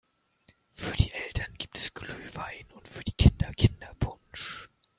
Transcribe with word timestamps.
Für 0.73 0.95
die 0.97 1.13
Eltern 1.13 1.53
gibt 1.59 1.77
es 1.77 1.93
Glühwein 1.93 2.65
und 2.73 2.87
für 2.89 3.03
die 3.03 3.11
Kinder 3.11 3.51
Kinderpunsch. 3.53 4.67